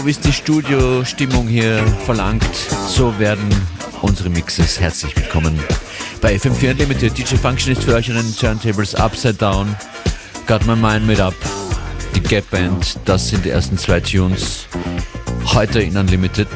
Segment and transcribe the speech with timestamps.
[0.00, 2.42] So wie es die Studiostimmung hier verlangt,
[2.88, 3.46] so werden
[4.00, 4.80] unsere Mixes.
[4.80, 5.60] Herzlich willkommen
[6.22, 7.18] bei FM4 Unlimited.
[7.18, 9.76] DJ Function ist für euch an den Turntables Upside Down.
[10.46, 11.34] Got My Mind Made Up.
[12.16, 14.64] Die Gap Band, das sind die ersten zwei Tunes.
[15.52, 16.48] Heute in Unlimited.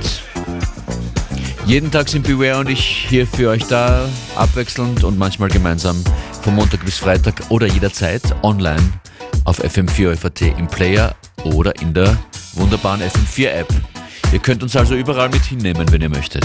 [1.67, 6.03] Jeden Tag sind Beware und ich hier für euch da, abwechselnd und manchmal gemeinsam
[6.41, 8.83] von Montag bis Freitag oder jederzeit online
[9.45, 12.17] auf FM4 im Player oder in der
[12.57, 13.69] wunderbaren FM4 App.
[14.33, 16.45] Ihr könnt uns also überall mit hinnehmen, wenn ihr möchtet.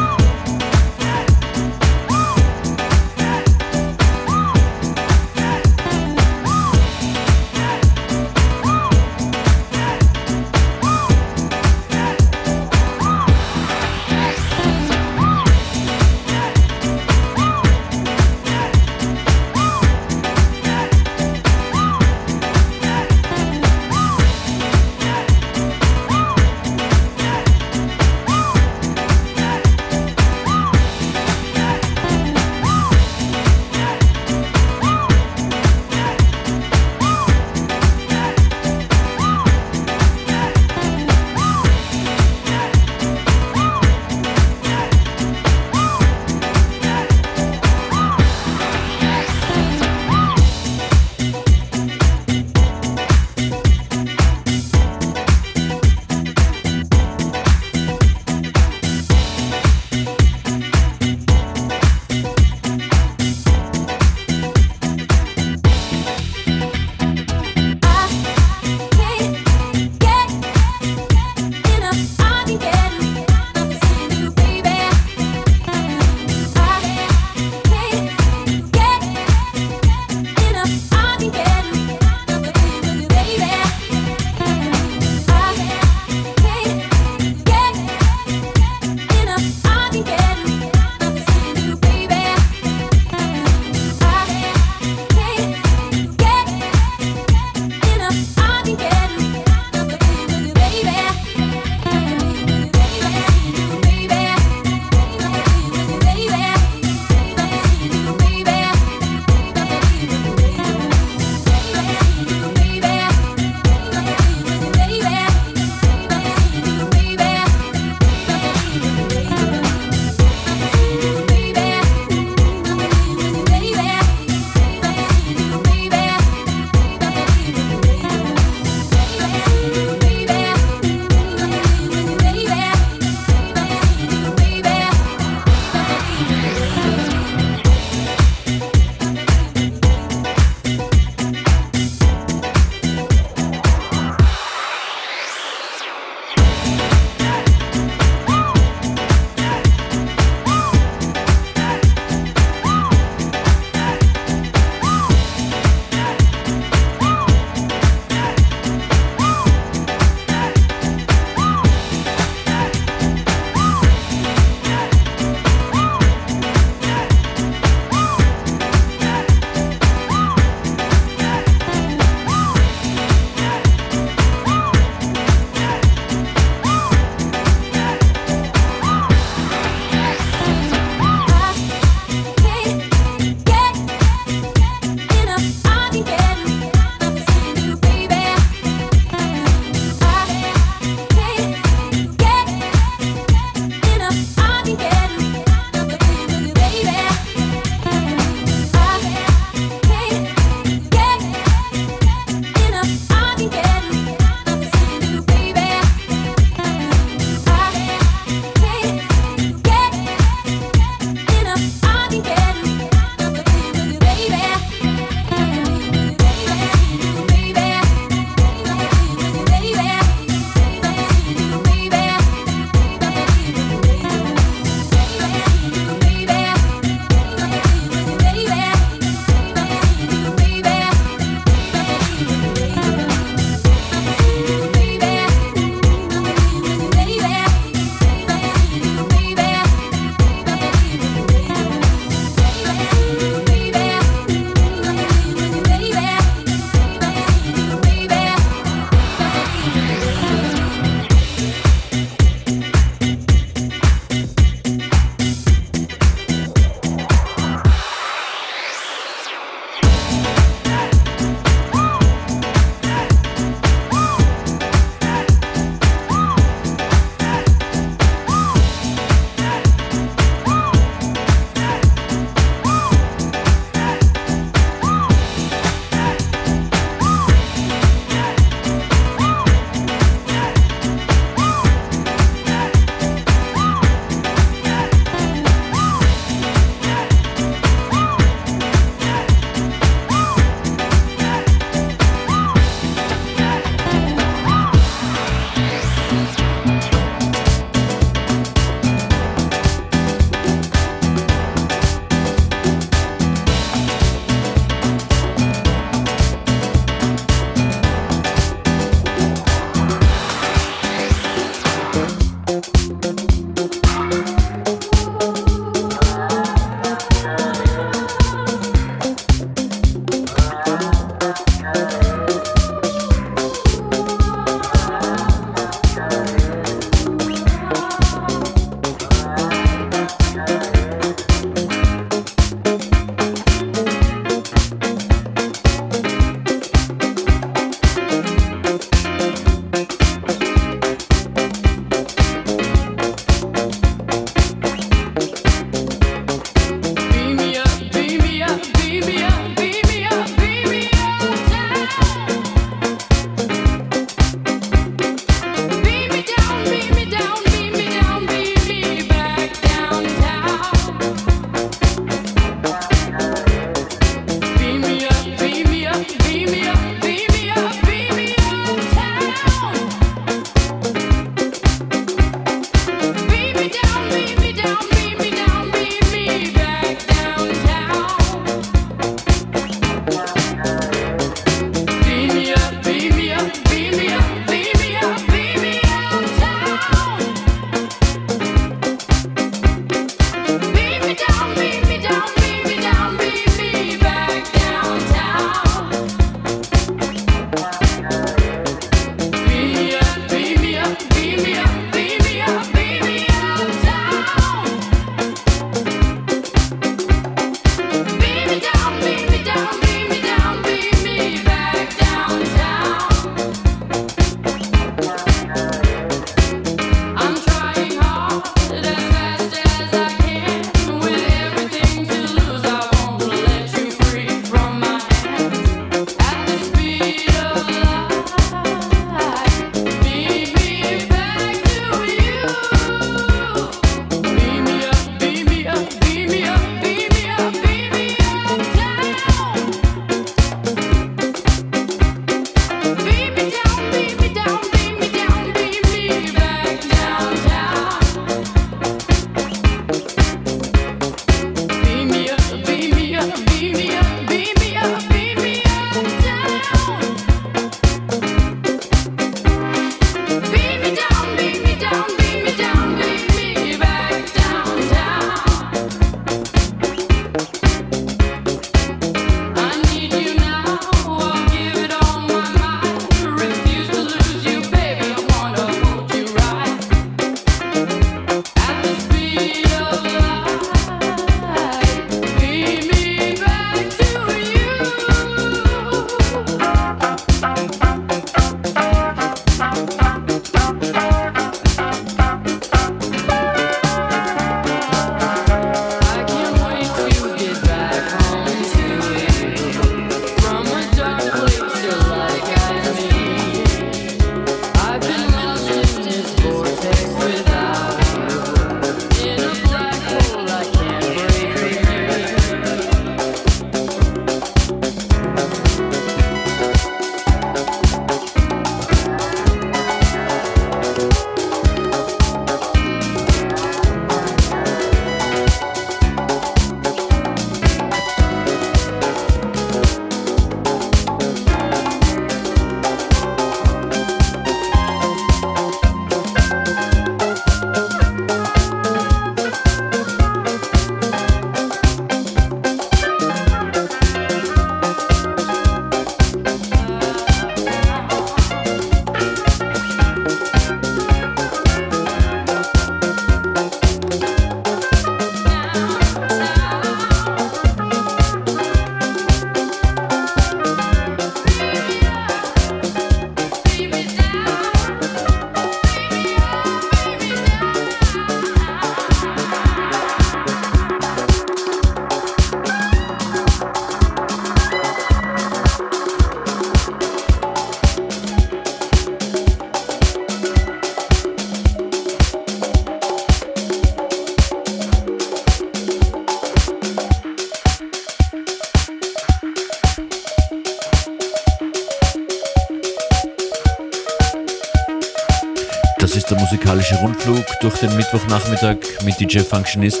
[597.28, 600.00] Rundflug durch den Mittwochnachmittag mit DJ Functionist.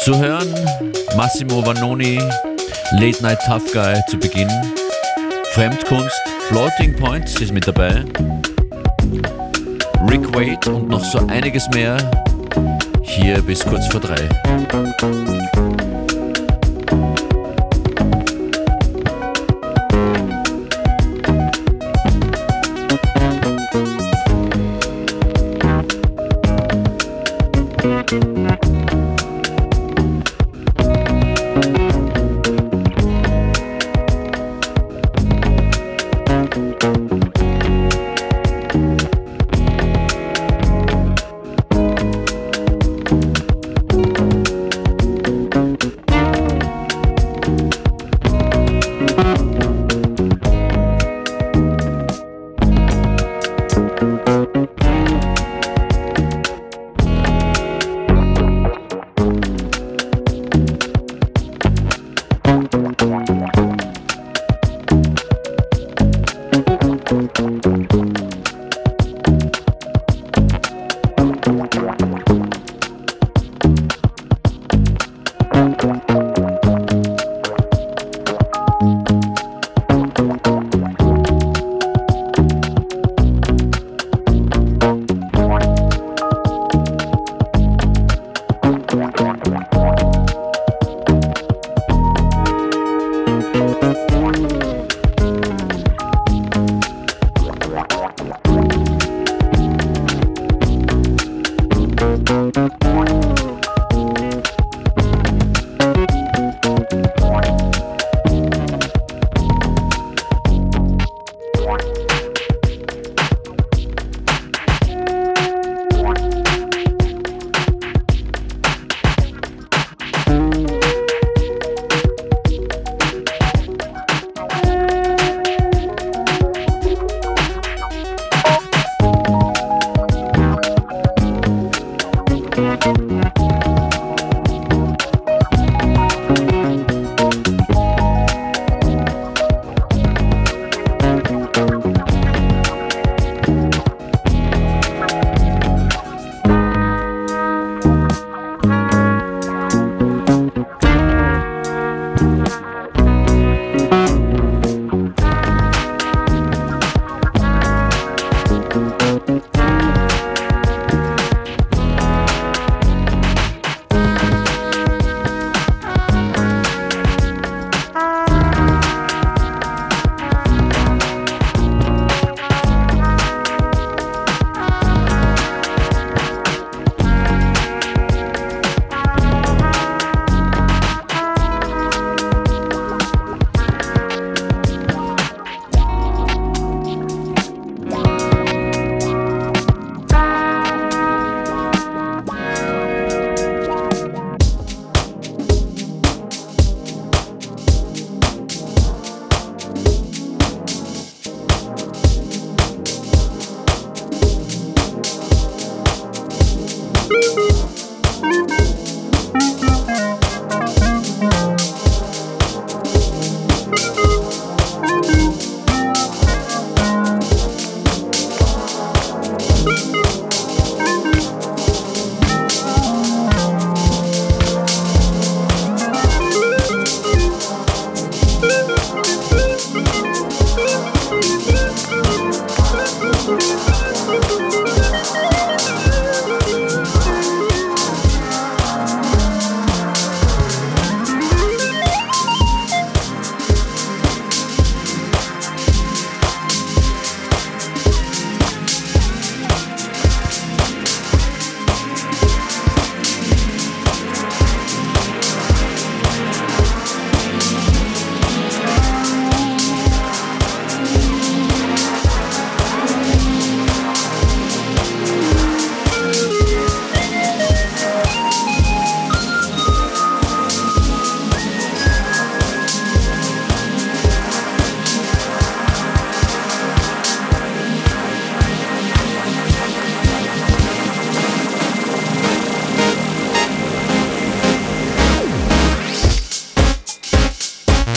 [0.00, 0.52] Zu hören
[1.16, 2.18] Massimo Vanoni,
[2.98, 4.50] Late Night Tough Guy zu Beginn,
[5.52, 8.04] Fremdkunst, Floating Point ist mit dabei,
[10.10, 11.98] Rick Wade und noch so einiges mehr
[13.02, 14.28] hier bis kurz vor drei.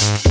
[0.02, 0.29] Yeah.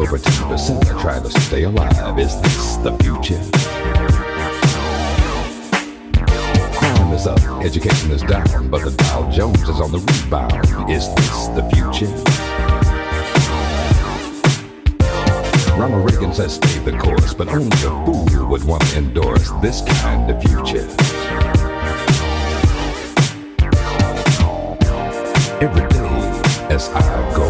[0.00, 2.18] Well over 10% are trying to stay alive.
[2.18, 3.38] Is this the future?
[6.72, 10.90] Crime is up, education is down, but the Dow Jones is on the rebound.
[10.90, 12.08] Is this the future?
[15.78, 19.82] Ronald Reagan says stay the course, but only a fool would want to endorse this
[20.00, 20.88] kind of future.
[25.60, 27.49] Every day as I go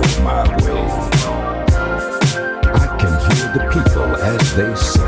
[4.60, 4.99] vocês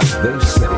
[0.00, 0.69] they say.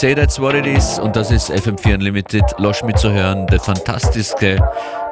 [0.00, 2.44] Say That's What It Is und das ist FM4 Unlimited.
[2.58, 4.56] Losch mitzuhören, der fantastische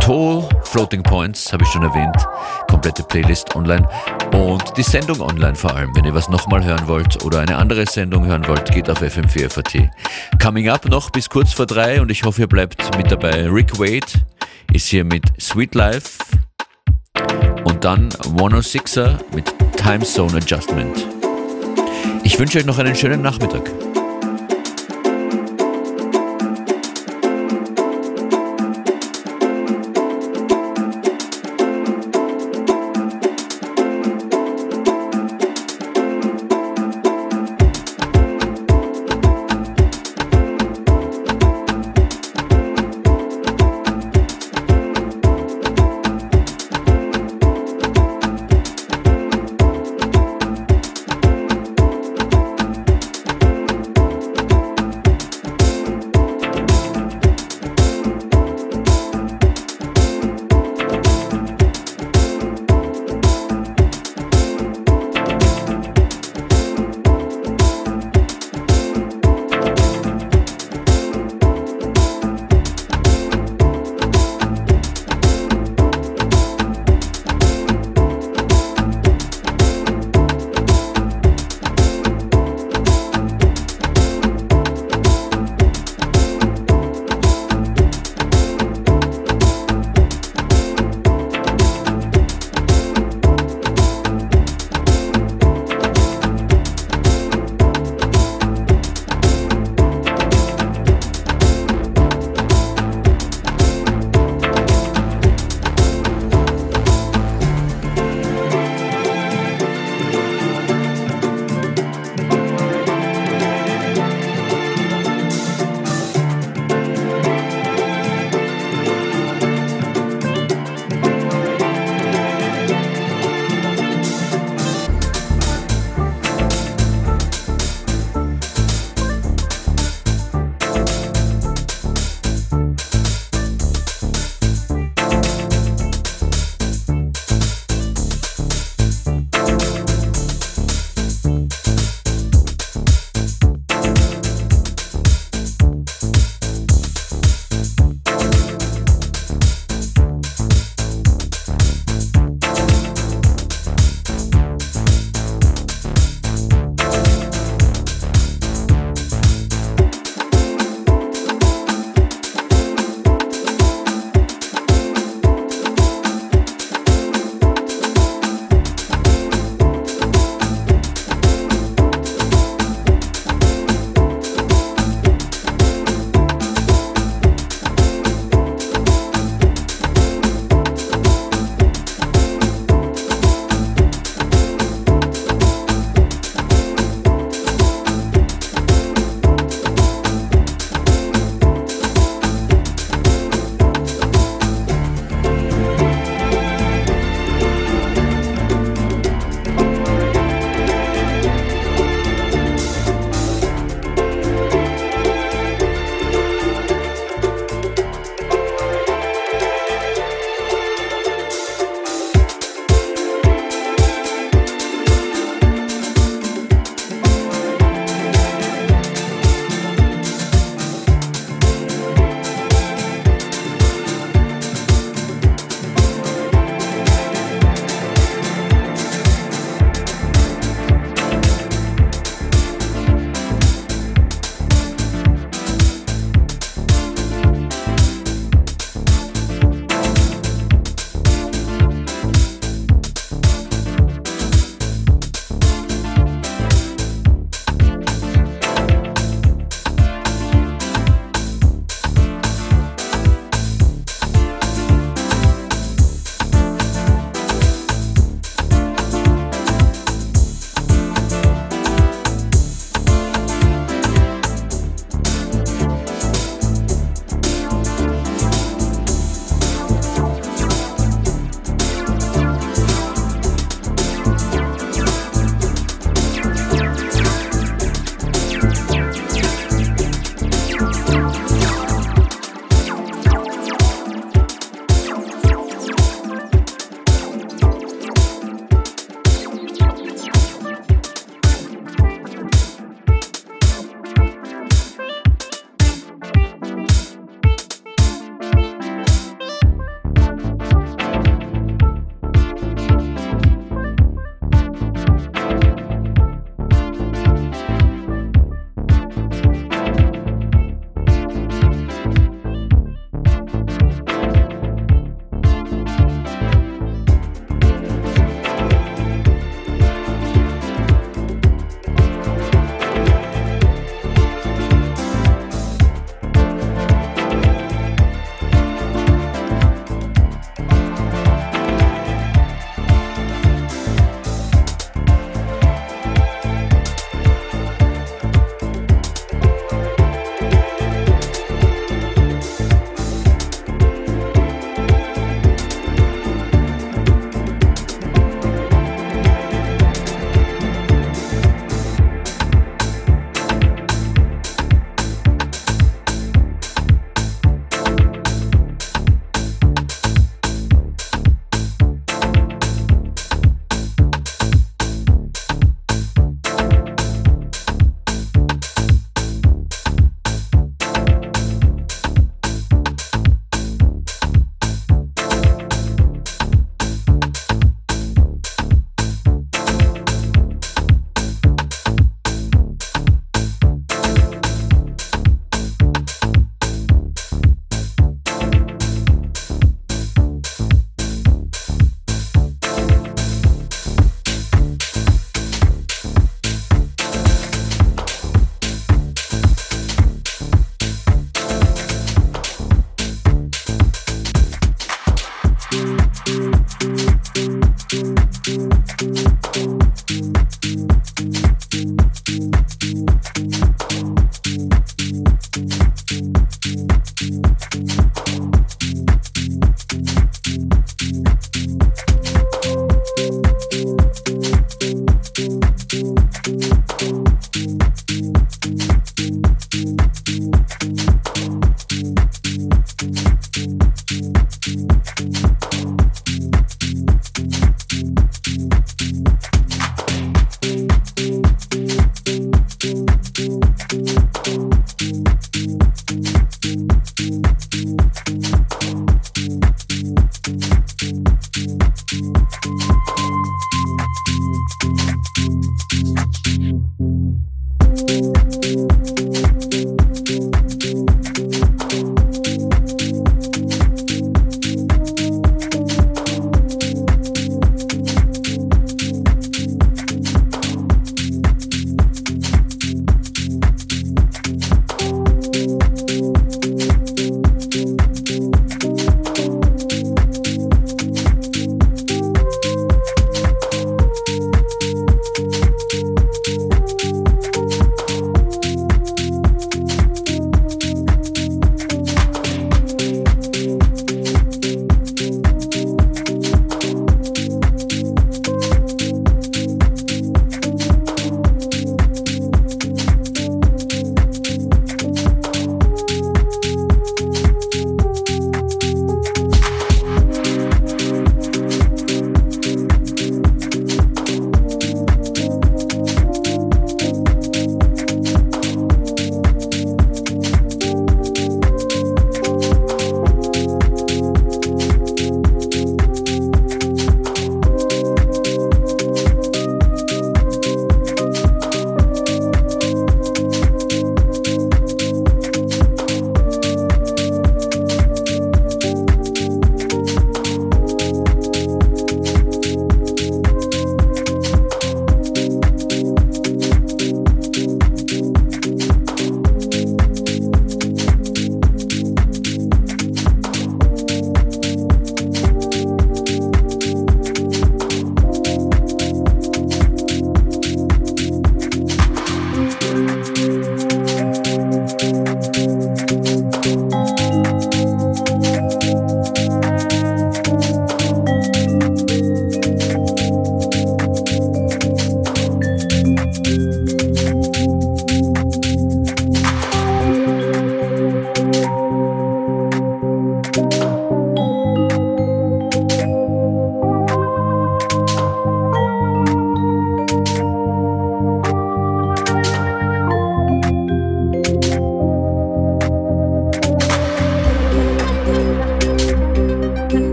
[0.00, 2.16] Toll Floating Points, habe ich schon erwähnt.
[2.68, 3.88] Komplette Playlist online
[4.32, 5.94] und die Sendung online vor allem.
[5.94, 9.88] Wenn ihr was nochmal hören wollt oder eine andere Sendung hören wollt, geht auf FM4FAT.
[10.42, 13.48] Coming up noch bis kurz vor drei und ich hoffe, ihr bleibt mit dabei.
[13.48, 14.20] Rick Wade
[14.72, 16.18] ist hier mit Sweet Life
[17.62, 21.06] und dann 106er mit Time Zone Adjustment.
[22.24, 23.70] Ich wünsche euch noch einen schönen Nachmittag.